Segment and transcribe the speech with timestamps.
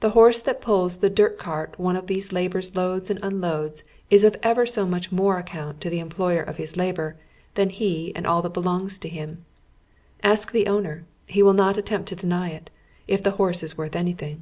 [0.00, 4.24] The horse that pulls the dirt cart one of these laborers loads and unloads is
[4.24, 7.14] of ever so iiinch more ac count, to the employer of his labor
[7.54, 9.44] than he and all that belongs to him.
[10.20, 12.70] Ask the owner; he will not attempt to deny it,
[13.06, 14.40] if the horse is worth anytliing.